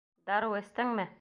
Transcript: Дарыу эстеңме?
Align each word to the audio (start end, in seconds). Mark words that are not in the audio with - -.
Дарыу 0.29 0.59
эстеңме? 0.61 1.07